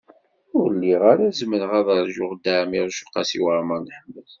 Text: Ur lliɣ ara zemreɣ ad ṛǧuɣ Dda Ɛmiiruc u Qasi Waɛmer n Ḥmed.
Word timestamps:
Ur 0.59 0.67
lliɣ 0.75 1.01
ara 1.11 1.35
zemreɣ 1.39 1.71
ad 1.79 1.87
ṛǧuɣ 2.07 2.31
Dda 2.35 2.53
Ɛmiiruc 2.63 2.99
u 3.03 3.07
Qasi 3.13 3.39
Waɛmer 3.43 3.79
n 3.81 3.91
Ḥmed. 3.99 4.27